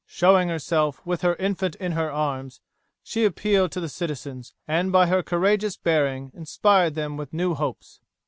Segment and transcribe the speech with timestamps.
[0.07, 2.59] Showing herself, with her infant in her arms,
[3.03, 7.99] she appealed to the citizens, and by her courageous bearing inspired them with new hopes.